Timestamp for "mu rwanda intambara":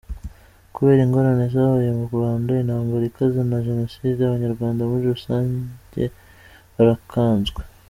1.97-3.03